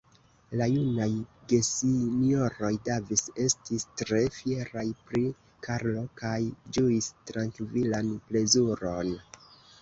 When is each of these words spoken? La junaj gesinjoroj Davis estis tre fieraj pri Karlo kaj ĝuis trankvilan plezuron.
La 0.59 0.67
junaj 0.69 1.07
gesinjoroj 1.51 2.71
Davis 2.87 3.21
estis 3.43 3.85
tre 4.01 4.21
fieraj 4.39 4.87
pri 5.11 5.21
Karlo 5.69 6.03
kaj 6.23 6.33
ĝuis 6.79 7.11
trankvilan 7.33 8.11
plezuron. 8.33 9.15